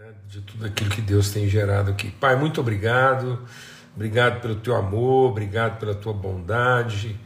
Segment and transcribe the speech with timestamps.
[0.00, 2.10] né, de tudo aquilo que Deus tem gerado aqui.
[2.10, 3.38] Pai, muito obrigado.
[3.94, 7.20] Obrigado pelo teu amor, obrigado pela tua bondade.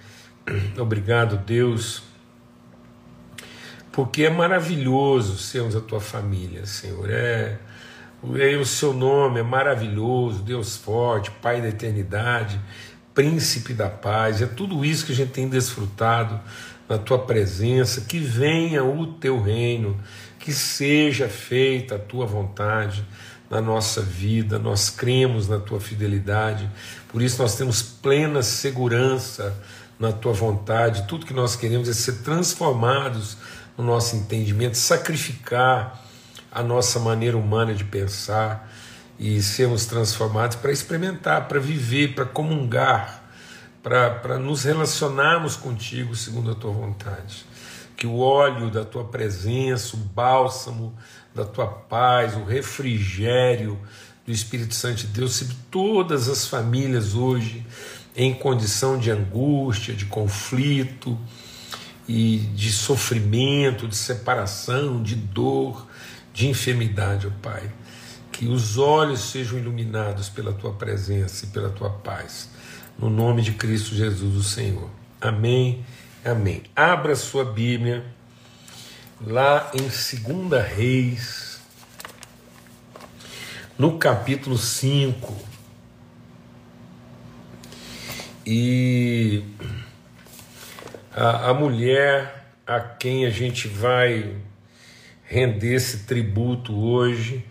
[0.77, 2.03] Obrigado, Deus,
[3.93, 7.09] porque é maravilhoso sermos a tua família, Senhor.
[7.11, 7.59] É,
[8.39, 12.61] é o seu nome é maravilhoso, Deus forte, Pai da eternidade,
[13.15, 14.43] Príncipe da paz.
[14.43, 16.41] É tudo isso que a gente tem desfrutado
[16.89, 18.03] na tua presença.
[18.03, 19.99] Que venha o teu reino,
[20.39, 23.05] que seja feita a tua vontade
[23.51, 26.69] na nossa vida, nós cremos na tua fidelidade,
[27.09, 29.55] por isso nós temos plena segurança
[29.99, 31.07] na tua vontade.
[31.07, 33.37] Tudo que nós queremos é ser transformados
[33.77, 36.03] no nosso entendimento, sacrificar
[36.51, 38.71] a nossa maneira humana de pensar
[39.19, 43.24] e sermos transformados para experimentar, para viver, para comungar,
[43.85, 47.45] para nos relacionarmos contigo segundo a tua vontade.
[47.95, 50.97] Que o óleo da tua presença, o bálsamo
[51.35, 53.79] da tua paz, o refrigério
[54.25, 57.65] do Espírito Santo de Deus sobre todas as famílias hoje
[58.17, 61.19] em condição de angústia, de conflito
[62.09, 65.87] e de sofrimento, de separação, de dor,
[66.33, 67.71] de enfermidade, ó Pai.
[68.33, 72.49] Que os olhos sejam iluminados pela tua presença e pela tua paz.
[72.99, 74.91] No nome de Cristo Jesus, o Senhor.
[75.21, 75.85] Amém.
[76.25, 76.63] Amém.
[76.75, 78.05] Abra sua Bíblia
[79.21, 81.61] lá em 2 Reis,
[83.79, 85.35] no capítulo 5.
[88.47, 89.43] E
[91.15, 94.37] a, a mulher a quem a gente vai
[95.25, 97.45] render esse tributo hoje,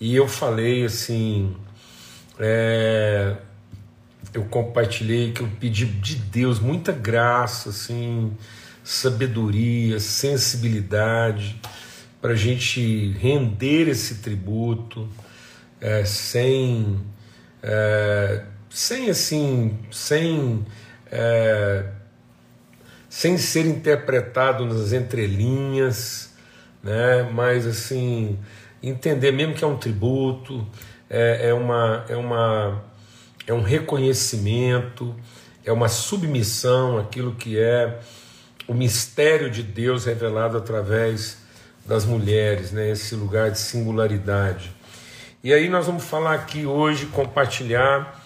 [0.00, 1.56] e eu falei assim,
[2.38, 3.36] é,
[4.34, 8.32] eu compartilhei que eu pedi de Deus muita graça, assim,
[8.84, 11.60] sabedoria, sensibilidade,
[12.20, 15.08] para a gente render esse tributo
[15.80, 17.00] é, sem,
[17.62, 20.66] é, sem assim, sem,
[21.10, 21.84] é,
[23.08, 26.34] sem ser interpretado nas entrelinhas,
[26.82, 27.22] né?
[27.32, 28.38] Mas assim
[28.82, 30.66] entender mesmo que é um tributo,
[31.08, 32.84] é, é uma, é uma,
[33.48, 35.16] é um reconhecimento,
[35.64, 37.98] é uma submissão àquilo que é
[38.68, 41.38] o mistério de Deus revelado através
[41.86, 44.70] das mulheres, né, esse lugar de singularidade.
[45.42, 48.22] E aí nós vamos falar aqui hoje, compartilhar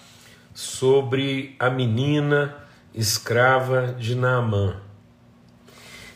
[0.53, 2.57] sobre a menina
[2.93, 4.81] escrava de Naamã.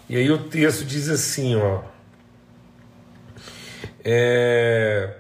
[0.09, 1.81] E aí o texto diz assim, ó.
[4.03, 5.15] É,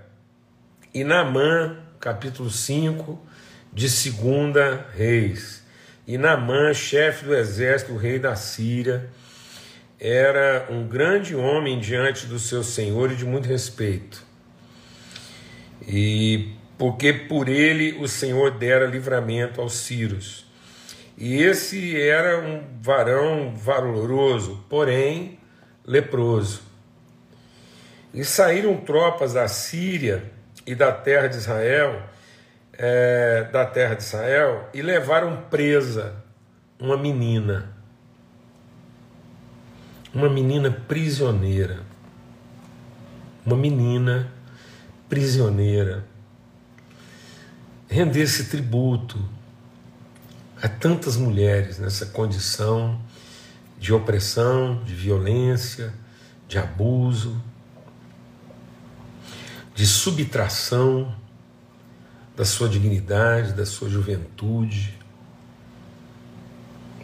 [0.93, 3.26] e Naamã, capítulo 5,
[3.77, 5.63] de segunda Reis.
[6.07, 9.07] E Naamã, chefe do exército rei da Síria,
[9.99, 14.23] era um grande homem diante do seu senhor e de muito respeito.
[15.87, 20.47] E porque por ele o Senhor dera livramento aos sírios.
[21.15, 25.37] E esse era um varão valoroso, porém
[25.85, 26.63] leproso.
[28.11, 30.31] E saíram tropas da Síria
[30.65, 32.16] e da terra de Israel
[32.77, 36.13] é, da terra de Israel e levaram presa
[36.79, 37.73] uma menina,
[40.13, 41.81] uma menina prisioneira,
[43.45, 44.31] uma menina
[45.09, 46.05] prisioneira,
[47.89, 49.17] render esse tributo
[50.61, 52.99] a tantas mulheres nessa condição
[53.79, 55.93] de opressão, de violência,
[56.47, 57.41] de abuso,
[59.73, 61.15] de subtração
[62.37, 64.97] da sua dignidade, da sua juventude,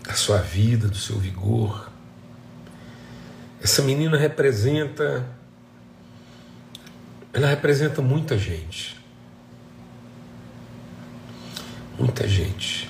[0.07, 1.91] da sua vida, do seu vigor.
[3.61, 5.27] Essa menina representa
[7.33, 8.95] ela representa muita gente.
[11.97, 12.87] Muita gente.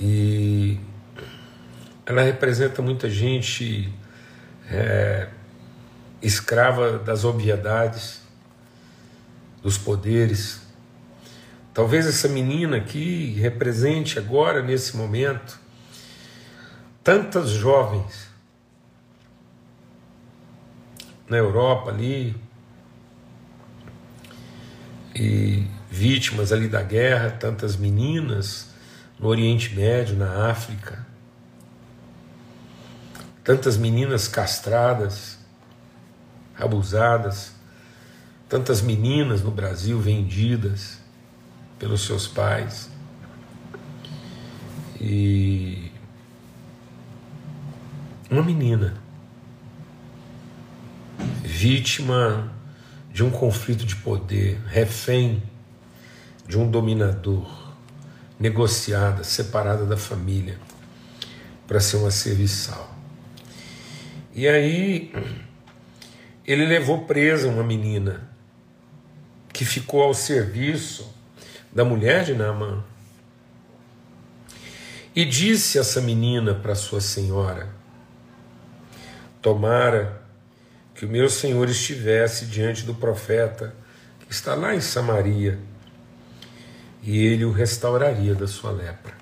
[0.00, 0.78] E
[2.06, 3.92] ela representa muita gente
[4.70, 5.28] é,
[6.22, 8.19] escrava das obviedades,
[9.62, 10.60] dos poderes.
[11.72, 15.58] Talvez essa menina aqui represente agora, nesse momento,
[17.02, 18.28] tantas jovens
[21.28, 22.34] na Europa ali,
[25.14, 28.70] e vítimas ali da guerra, tantas meninas
[29.18, 31.06] no Oriente Médio, na África,
[33.44, 35.38] tantas meninas castradas,
[36.58, 37.59] abusadas
[38.50, 40.98] tantas meninas no Brasil vendidas
[41.78, 42.90] pelos seus pais.
[45.00, 45.92] E
[48.28, 48.94] uma menina
[51.44, 52.52] vítima
[53.12, 55.40] de um conflito de poder, refém
[56.46, 57.72] de um dominador,
[58.38, 60.58] negociada, separada da família,
[61.68, 62.92] para ser uma serviçal.
[64.34, 65.12] E aí
[66.44, 68.29] ele levou presa uma menina
[69.60, 71.14] que ficou ao serviço
[71.70, 72.82] da mulher de Naamã.
[75.14, 77.68] E disse essa menina para sua senhora:
[79.42, 80.22] Tomara
[80.94, 83.74] que o meu senhor estivesse diante do profeta
[84.20, 85.58] que está lá em Samaria,
[87.02, 89.12] e ele o restauraria da sua lepra.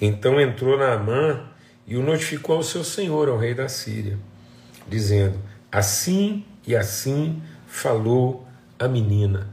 [0.00, 1.44] Então entrou Naamã
[1.88, 4.16] e o notificou ao seu senhor, ao rei da Síria,
[4.88, 5.40] dizendo:
[5.72, 8.46] Assim e assim falou
[8.80, 9.46] a menina,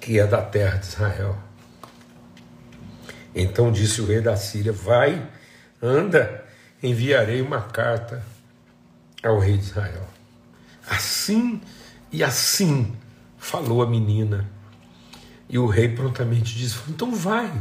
[0.00, 1.38] que é da terra de Israel.
[3.34, 5.30] Então disse o rei da Síria: Vai,
[5.82, 6.42] anda,
[6.82, 8.22] enviarei uma carta
[9.22, 10.08] ao rei de Israel.
[10.88, 11.60] Assim
[12.10, 12.96] e assim
[13.36, 14.48] falou a menina.
[15.48, 17.52] E o rei prontamente disse: Então vai,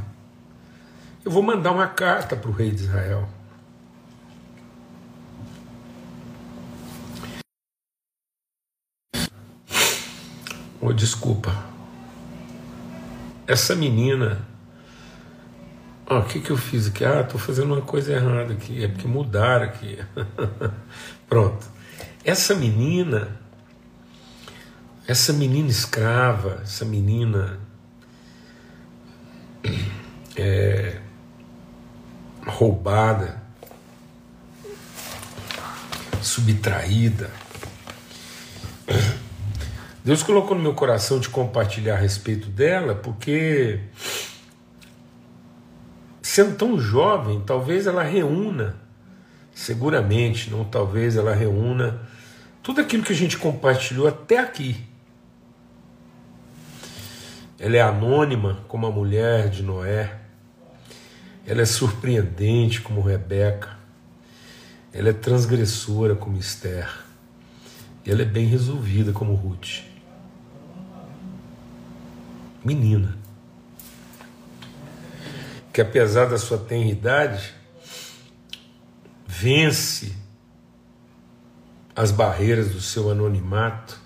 [1.25, 3.27] eu vou mandar uma carta para o rei de Israel.
[10.85, 11.55] Oh, desculpa.
[13.47, 14.45] Essa menina.
[16.05, 17.05] O oh, que, que eu fiz aqui?
[17.05, 18.83] Ah, estou fazendo uma coisa errada aqui.
[18.83, 19.97] É porque mudaram aqui.
[21.29, 21.65] Pronto.
[22.25, 23.39] Essa menina.
[25.07, 27.57] Essa menina escrava, essa menina.
[30.35, 30.99] É,
[32.47, 33.39] roubada,
[36.23, 37.29] subtraída.
[40.03, 43.79] Deus colocou no meu coração de compartilhar a respeito dela, porque
[46.21, 48.75] sendo tão jovem, talvez ela reúna,
[49.55, 52.01] seguramente, não talvez ela reúna
[52.61, 54.85] tudo aquilo que a gente compartilhou até aqui.
[57.57, 60.19] Ela é anônima como a mulher de Noé.
[61.47, 63.77] Ela é surpreendente como Rebeca.
[64.91, 66.89] Ela é transgressora como Esther.
[68.05, 69.92] E ela é bem resolvida como Ruth.
[72.63, 73.17] Menina.
[75.71, 77.53] Que apesar da sua tenridade,
[79.27, 80.15] vence
[81.95, 83.99] as barreiras do seu anonimato,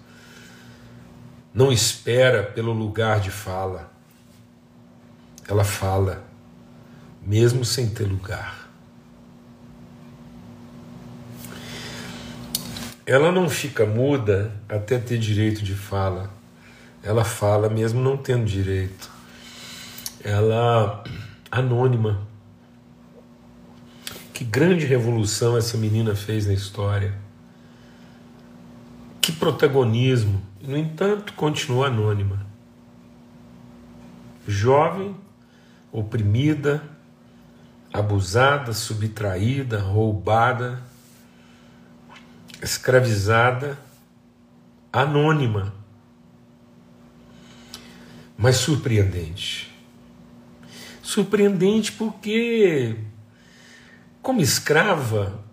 [1.53, 3.91] não espera pelo lugar de fala.
[5.47, 6.25] Ela fala
[7.21, 8.67] mesmo sem ter lugar.
[13.05, 16.36] Ela não fica muda até ter direito de fala.
[17.07, 19.09] Ela fala mesmo não tendo direito.
[20.21, 21.01] Ela
[21.49, 22.27] anônima.
[24.33, 27.17] Que grande revolução essa menina fez na história.
[29.21, 30.41] Que protagonismo.
[30.61, 32.45] No entanto, continua anônima.
[34.45, 35.15] Jovem,
[35.89, 36.83] oprimida,
[37.93, 40.83] abusada, subtraída, roubada,
[42.61, 43.79] escravizada,
[44.91, 45.73] anônima,
[48.37, 49.73] mas surpreendente.
[51.01, 52.95] Surpreendente porque,
[54.21, 55.43] como escrava,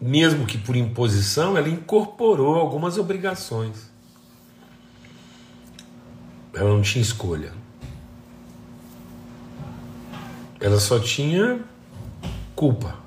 [0.00, 3.90] mesmo que por imposição, ela incorporou algumas obrigações.
[6.52, 7.52] Ela não tinha escolha.
[10.58, 11.60] Ela só tinha
[12.54, 12.98] culpa.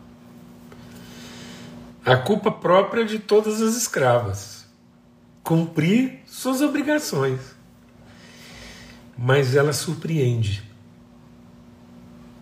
[2.05, 4.58] A culpa própria de todas as escravas.
[5.43, 7.39] Cumprir suas obrigações.
[9.17, 10.63] Mas ela surpreende.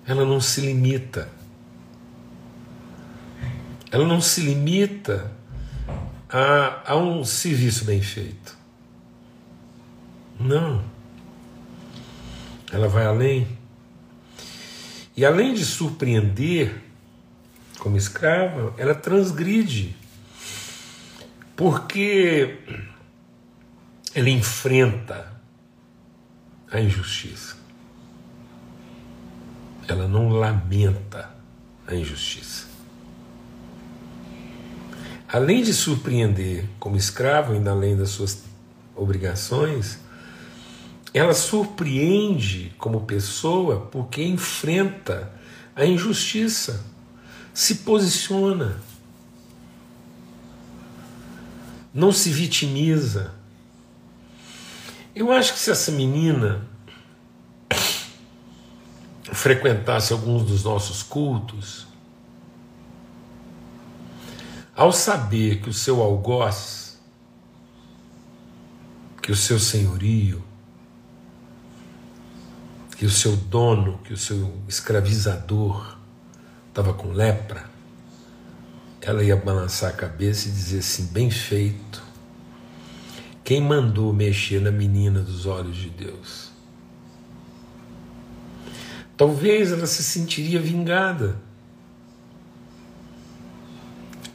[0.06, 1.30] Ela não se limita.
[3.92, 5.32] Ela não se limita
[6.30, 8.58] a, a um serviço bem feito.
[10.40, 10.84] Não.
[12.72, 13.48] Ela vai além.
[15.16, 16.84] E além de surpreender
[17.80, 19.96] como escrava, ela transgride,
[21.58, 22.60] porque
[24.14, 25.34] ela enfrenta
[26.72, 27.58] a injustiça.
[29.88, 31.30] Ela não lamenta
[31.88, 32.68] a injustiça.
[35.28, 38.44] Além de surpreender como escravo, ainda além das suas
[38.96, 40.00] obrigações,
[41.12, 45.34] ela surpreende como pessoa porque enfrenta
[45.76, 46.86] a injustiça,
[47.52, 48.80] se posiciona,
[51.98, 53.34] não se vitimiza.
[55.16, 56.64] Eu acho que se essa menina
[59.24, 61.88] frequentasse alguns dos nossos cultos,
[64.76, 67.00] ao saber que o seu algoz,
[69.20, 70.44] que o seu senhorio,
[72.96, 75.98] que o seu dono, que o seu escravizador
[76.70, 77.68] estava com lepra,
[79.08, 82.04] ela ia balançar a cabeça e dizer assim: bem feito.
[83.42, 86.52] Quem mandou mexer na menina dos olhos de Deus?
[89.16, 91.38] Talvez ela se sentiria vingada.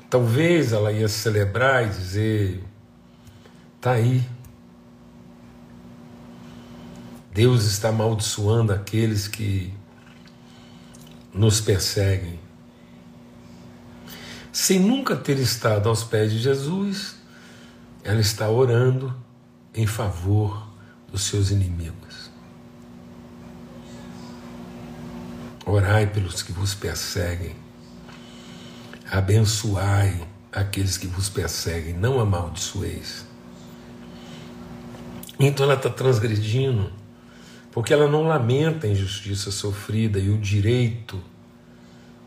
[0.09, 2.65] Talvez ela ia celebrar e dizer:
[3.79, 4.25] tá aí.
[7.31, 9.71] Deus está amaldiçoando aqueles que
[11.35, 12.42] nos perseguem
[14.53, 17.17] sem nunca ter estado aos pés de Jesus,
[18.05, 19.17] ela está orando
[19.75, 20.69] em favor
[21.11, 22.31] dos seus inimigos.
[25.65, 27.57] Orai pelos que vos perseguem,
[29.11, 33.25] abençoai aqueles que vos perseguem, não amaldiçoeis.
[35.41, 36.93] Então ela está transgredindo,
[37.71, 41.19] porque ela não lamenta a injustiça sofrida e o direito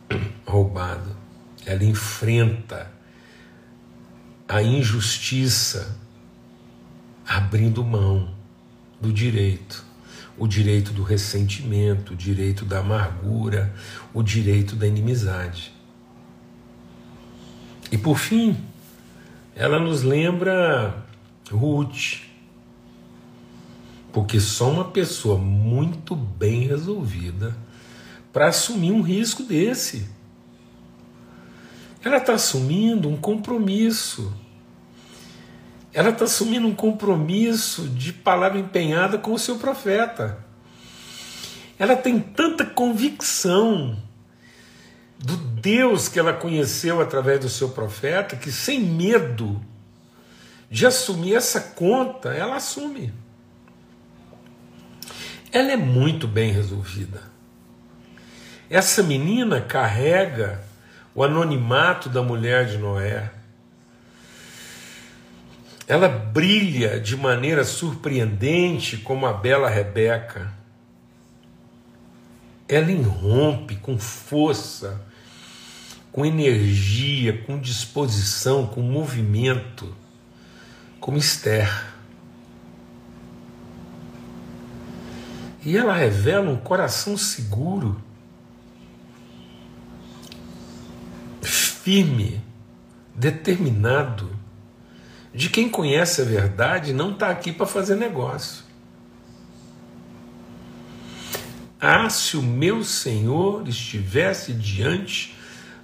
[0.48, 1.25] roubado
[1.66, 2.92] ela enfrenta
[4.48, 5.98] a injustiça
[7.28, 8.34] abrindo mão
[9.02, 9.84] do direito,
[10.38, 13.74] o direito do ressentimento, o direito da amargura,
[14.14, 15.74] o direito da inimizade.
[17.92, 18.58] E por fim,
[19.56, 21.06] ela nos lembra
[21.50, 22.22] Ruth,
[24.12, 27.56] porque só uma pessoa muito bem resolvida
[28.32, 30.15] para assumir um risco desse.
[32.06, 34.32] Ela está assumindo um compromisso.
[35.92, 40.38] Ela está assumindo um compromisso de palavra empenhada com o seu profeta.
[41.80, 43.98] Ela tem tanta convicção
[45.18, 49.60] do Deus que ela conheceu através do seu profeta que, sem medo
[50.70, 53.12] de assumir essa conta, ela assume.
[55.52, 57.24] Ela é muito bem resolvida.
[58.70, 60.62] Essa menina carrega
[61.16, 63.32] o anonimato da mulher de Noé.
[65.88, 70.52] Ela brilha de maneira surpreendente como a bela Rebeca.
[72.68, 75.02] Ela irrompe com força,
[76.12, 79.96] com energia, com disposição, com movimento,
[81.00, 81.86] como Esther.
[85.64, 88.04] E ela revela um coração seguro
[91.86, 92.42] firme,
[93.14, 94.36] determinado,
[95.32, 98.64] de quem conhece a verdade não está aqui para fazer negócio.
[101.80, 105.38] Ah, se o meu Senhor estivesse diante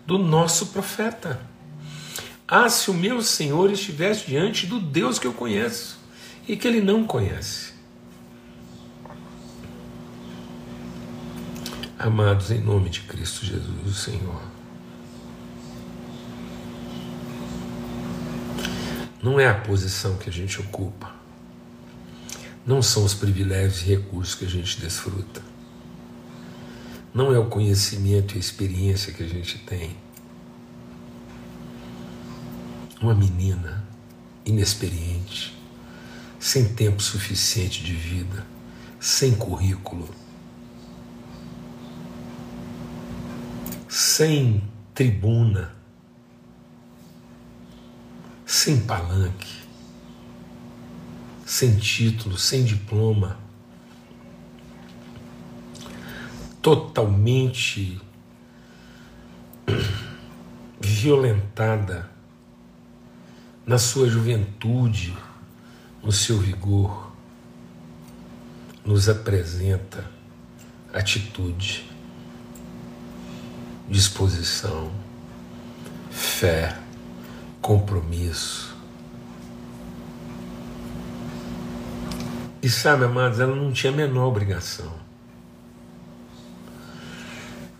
[0.03, 1.39] do nosso profeta.
[2.47, 5.99] Ah, se o meu Senhor estivesse diante do Deus que eu conheço
[6.47, 7.73] e que ele não conhece.
[11.99, 14.50] Amados, em nome de Cristo Jesus, o Senhor.
[19.21, 21.13] Não é a posição que a gente ocupa.
[22.65, 25.41] Não são os privilégios e recursos que a gente desfruta.
[27.13, 29.95] Não é o conhecimento e a experiência que a gente tem.
[32.99, 33.83] Uma menina
[34.45, 35.55] inexperiente,
[36.39, 38.45] sem tempo suficiente de vida,
[38.99, 40.09] sem currículo,
[43.87, 44.63] sem
[44.93, 45.75] tribuna,
[48.61, 49.63] sem palanque,
[51.43, 53.39] sem título, sem diploma,
[56.61, 57.99] totalmente
[60.79, 62.07] violentada
[63.65, 65.17] na sua juventude,
[66.03, 67.11] no seu vigor,
[68.85, 70.05] nos apresenta
[70.93, 71.83] atitude,
[73.89, 74.91] disposição,
[76.11, 76.79] fé
[77.61, 78.75] compromisso.
[82.61, 84.91] E sabe, amados, ela não tinha a menor obrigação.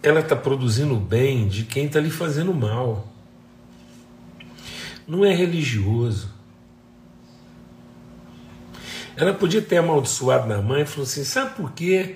[0.01, 3.07] Ela está produzindo o bem de quem está lhe fazendo mal.
[5.07, 6.33] Não é religioso.
[9.15, 12.15] Ela podia ter amaldiçoado na mãe e falou assim: sabe por quê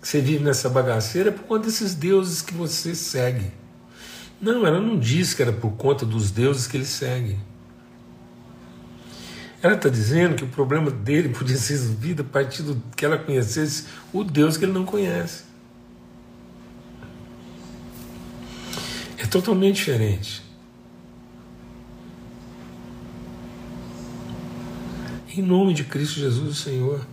[0.00, 1.28] que você vive nessa bagaceira?
[1.28, 3.52] É por conta desses deuses que você segue.
[4.40, 7.38] Não, ela não diz que era por conta dos deuses que ele segue.
[9.62, 13.16] Ela está dizendo que o problema dele podia ser resolvido a partir do que ela
[13.16, 15.44] conhecesse o Deus que ele não conhece.
[19.16, 20.42] É totalmente diferente.
[25.34, 27.06] Em nome de Cristo Jesus, o Senhor.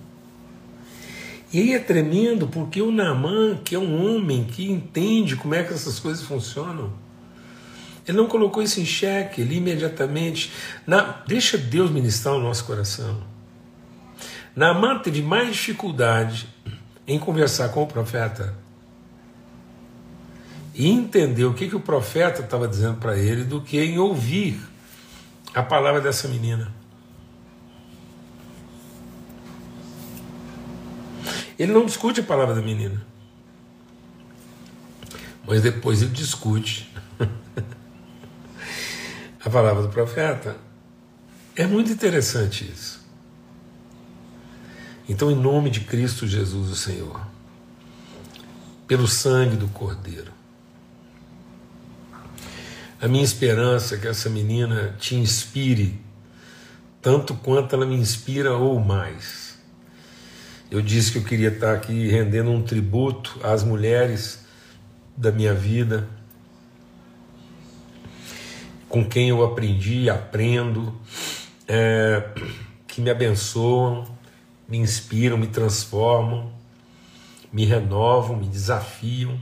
[1.53, 5.63] E aí é tremendo porque o Naamã, que é um homem que entende como é
[5.63, 6.91] que essas coisas funcionam,
[8.07, 10.51] ele não colocou isso em xeque, ele imediatamente.
[10.85, 13.21] Na, deixa Deus ministrar o nosso coração.
[14.55, 16.47] Naamã teve mais dificuldade
[17.07, 18.55] em conversar com o profeta
[20.73, 24.59] e entender o que, que o profeta estava dizendo para ele do que em ouvir
[25.53, 26.73] a palavra dessa menina.
[31.59, 33.05] Ele não discute a palavra da menina.
[35.45, 36.90] Mas depois ele discute
[39.43, 40.55] a palavra do profeta.
[41.55, 43.01] É muito interessante isso.
[45.07, 47.27] Então, em nome de Cristo Jesus, o Senhor,
[48.87, 50.31] pelo sangue do Cordeiro,
[53.01, 55.99] a minha esperança é que essa menina te inspire
[57.01, 59.51] tanto quanto ela me inspira ou mais
[60.71, 64.39] eu disse que eu queria estar aqui rendendo um tributo às mulheres
[65.17, 66.07] da minha vida,
[68.91, 70.93] com quem eu aprendi, aprendo,
[71.67, 72.23] é,
[72.87, 74.05] que me abençoam,
[74.67, 76.51] me inspiram, me transformam,
[77.51, 79.39] me renovam, me desafiam.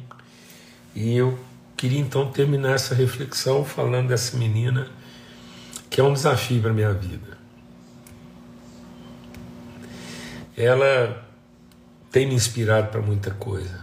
[0.95, 1.37] E eu
[1.75, 4.87] queria então terminar essa reflexão falando dessa menina
[5.89, 7.39] que é um desafio para a minha vida.
[10.59, 11.25] ela
[12.11, 13.79] tem me inspirado para muita coisa.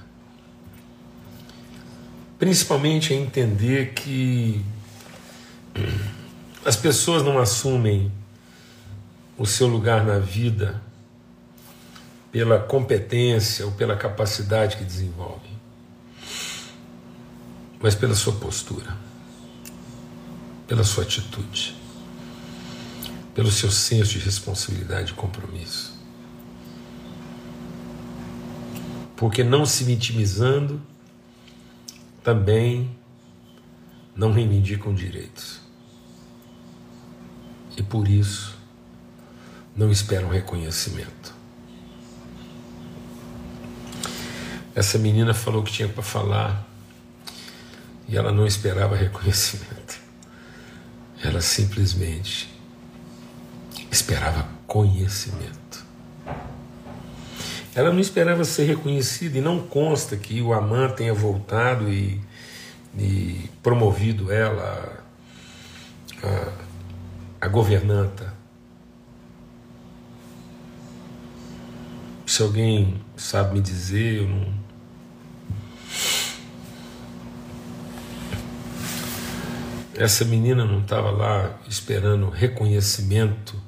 [2.39, 4.63] Principalmente a entender que
[6.67, 8.13] as pessoas não assumem
[9.39, 10.83] o seu lugar na vida
[12.31, 15.57] pela competência ou pela capacidade que desenvolvem,
[17.81, 18.95] mas pela sua postura,
[20.67, 21.75] pela sua atitude,
[23.35, 25.97] pelo seu senso de responsabilidade e compromisso.
[29.17, 30.81] porque não se vitimizando,
[32.23, 32.95] também
[34.15, 35.66] não reivindicam direitos.
[37.77, 38.57] E por isso
[39.77, 41.35] não esperam reconhecimento.
[44.75, 46.67] Essa menina falou que tinha para falar
[48.09, 49.99] e ela não esperava reconhecimento.
[51.23, 52.55] Ela simplesmente
[53.91, 55.85] esperava conhecimento.
[57.75, 62.21] Ela não esperava ser reconhecida e não consta que o Amã tenha voltado e,
[62.99, 65.05] e promovido ela
[66.23, 66.66] a, a
[67.49, 68.35] governanta.
[72.27, 74.67] Se alguém sabe me dizer, eu não.
[79.95, 83.61] Essa menina não estava lá esperando reconhecimento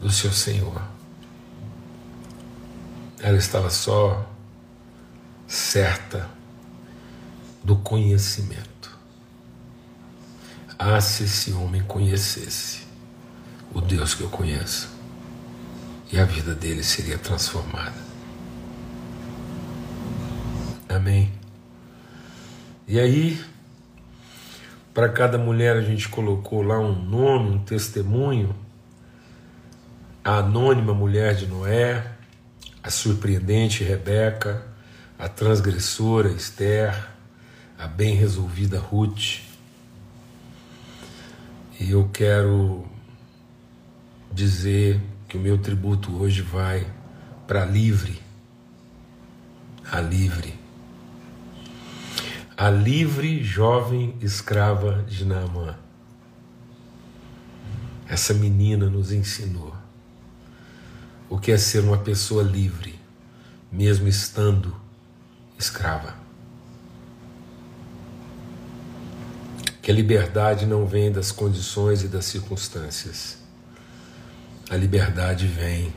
[0.00, 0.82] do seu Senhor.
[3.20, 4.28] Ela estava só
[5.46, 6.28] certa
[7.62, 8.77] do conhecimento.
[10.78, 12.86] Ah, se esse homem conhecesse
[13.74, 14.88] o Deus que eu conheço,
[16.12, 17.96] e a vida dele seria transformada.
[20.88, 21.32] Amém.
[22.86, 23.38] E aí,
[24.94, 28.54] para cada mulher a gente colocou lá um nome, um testemunho.
[30.24, 32.04] A anônima mulher de Noé,
[32.82, 34.62] a surpreendente Rebeca,
[35.18, 37.08] a transgressora Esther,
[37.78, 39.47] a bem resolvida Ruth.
[41.80, 42.84] E eu quero
[44.32, 46.84] dizer que o meu tributo hoje vai
[47.46, 48.20] para livre,
[49.90, 50.58] a livre,
[52.56, 55.78] a livre jovem escrava de Naamã.
[58.08, 59.72] Essa menina nos ensinou
[61.30, 62.98] o que é ser uma pessoa livre,
[63.70, 64.74] mesmo estando
[65.56, 66.27] escrava.
[69.88, 73.38] Que a liberdade não vem das condições e das circunstâncias.
[74.68, 75.94] A liberdade vem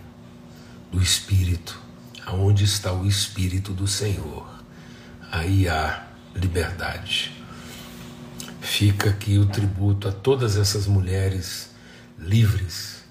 [0.89, 1.77] do Espírito.
[2.25, 4.47] Aonde está o Espírito do Senhor,
[5.29, 7.33] aí há liberdade.
[8.61, 11.71] Fica aqui o tributo a todas essas mulheres
[12.17, 13.03] livres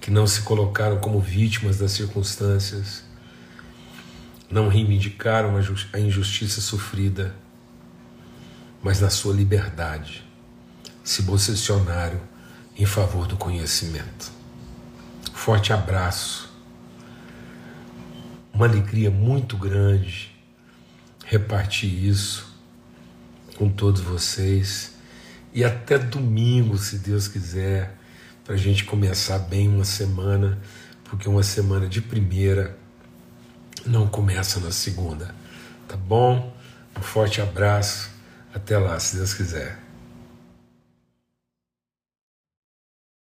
[0.00, 3.02] que não se colocaram como vítimas das circunstâncias,
[4.48, 5.56] não reivindicaram
[5.92, 7.34] a injustiça sofrida,
[8.86, 10.24] mas na sua liberdade
[11.02, 12.20] se posicionaram
[12.78, 14.30] em favor do conhecimento.
[15.34, 16.48] Forte abraço,
[18.54, 20.32] uma alegria muito grande
[21.24, 22.46] repartir isso
[23.56, 24.92] com todos vocês
[25.52, 27.98] e até domingo, se Deus quiser,
[28.44, 30.60] para a gente começar bem uma semana,
[31.02, 32.78] porque uma semana de primeira
[33.84, 35.34] não começa na segunda.
[35.88, 36.56] Tá bom?
[36.96, 38.14] Um forte abraço.
[38.56, 39.76] Até lá, se Deus quiser.